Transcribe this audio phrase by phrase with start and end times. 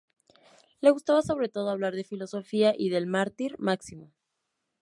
[0.79, 4.11] Le gustaba sobre todo hablar de filosofía y del mártir Máximo.